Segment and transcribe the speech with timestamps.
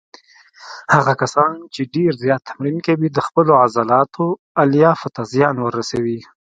[0.95, 4.25] هغه کسان چې ډېر زیات تمرین کوي د خپلو عضلاتو
[4.61, 6.19] الیافو ته زیان ورسوي.